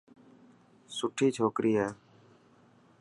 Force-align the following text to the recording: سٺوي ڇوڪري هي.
سٺوي 0.97 1.27
ڇوڪري 1.37 1.73
هي. 1.79 1.87